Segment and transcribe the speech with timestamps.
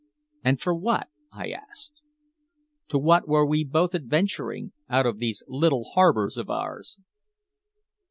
[0.43, 1.09] And for what?
[1.31, 2.01] I asked.
[2.87, 6.97] To what were we both adventuring out of these little harbors of ours?